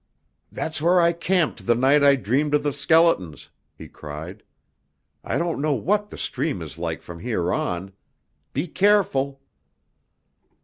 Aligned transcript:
"That's 0.51 0.81
where 0.81 0.99
I 0.99 1.13
camped 1.13 1.67
the 1.67 1.75
night 1.75 2.03
I 2.03 2.15
dreamed 2.15 2.55
of 2.55 2.63
the 2.63 2.73
skeletons!" 2.73 3.51
he 3.77 3.87
cried. 3.87 4.41
"I 5.23 5.37
don't 5.37 5.61
know 5.61 5.73
what 5.73 6.09
the 6.09 6.17
stream 6.17 6.59
is 6.63 6.79
like 6.79 7.03
from 7.03 7.19
here 7.19 7.53
on. 7.53 7.91
Be 8.51 8.67
careful!" 8.67 9.41